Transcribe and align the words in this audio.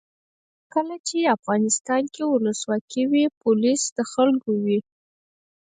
کله 0.73 0.95
چې 1.07 1.31
افغانستان 1.37 2.03
کې 2.13 2.23
ولسواکي 2.27 3.03
وي 3.11 3.23
پولیس 3.41 3.81
د 3.97 3.99
خلکو 4.13 4.51
وي. 4.63 4.79